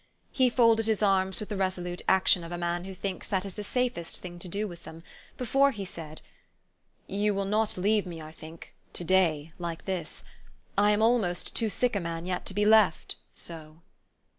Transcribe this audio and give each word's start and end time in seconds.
He 0.31 0.49
folded 0.49 0.87
his 0.87 1.03
arms 1.03 1.39
with 1.39 1.49
the 1.49 1.55
resolute 1.55 2.01
action 2.07 2.43
of 2.43 2.51
a 2.51 2.57
man 2.57 2.85
who 2.85 2.95
thinks 2.95 3.27
that 3.27 3.45
is 3.45 3.53
the 3.53 3.63
safest 3.63 4.17
thing 4.17 4.39
to 4.39 4.47
do 4.47 4.67
with 4.67 4.81
them, 4.81 5.03
before 5.37 5.69
he 5.69 5.85
said, 5.85 6.23
"You 7.05 7.35
will 7.35 7.45
not 7.45 7.77
leave 7.77 8.07
me, 8.07 8.19
I 8.19 8.31
think 8.31 8.73
to 8.93 9.03
day 9.03 9.53
like 9.59 9.85
this. 9.85 10.23
I 10.75 10.89
am 10.89 11.03
almost 11.03 11.55
too 11.55 11.69
sick 11.69 11.95
a 11.95 11.99
man 11.99 12.25
yet 12.25 12.47
to 12.47 12.55
be 12.55 12.65
left 12.65 13.15
so." 13.31 13.83